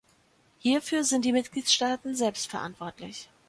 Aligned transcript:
Hierfür 0.57 1.03
sind 1.03 1.25
die 1.25 1.31
Mitgliedstaaten 1.31 2.15
selbst 2.15 2.49
verantwortlich. 2.49 3.29